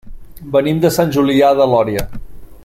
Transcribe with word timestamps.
Venim 0.55 0.79
de 0.85 0.91
Sant 0.95 1.13
Julià 1.17 1.53
de 1.61 1.69
Lòria. 1.75 2.09